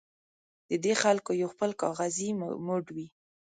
د 0.69 0.71
دې 0.83 0.93
خلکو 1.03 1.29
یو 1.41 1.49
خپل 1.53 1.71
کاغذي 1.81 2.29
موډ 2.65 2.85
وي. 2.95 3.07